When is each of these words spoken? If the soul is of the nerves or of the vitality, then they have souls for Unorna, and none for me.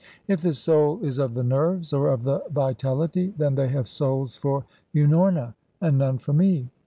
If 0.27 0.41
the 0.41 0.51
soul 0.53 0.97
is 1.03 1.19
of 1.19 1.35
the 1.35 1.43
nerves 1.43 1.93
or 1.93 2.07
of 2.07 2.23
the 2.23 2.41
vitality, 2.49 3.35
then 3.37 3.53
they 3.53 3.67
have 3.67 3.87
souls 3.87 4.35
for 4.35 4.65
Unorna, 4.95 5.53
and 5.79 5.99
none 5.99 6.17
for 6.17 6.33
me. 6.33 6.71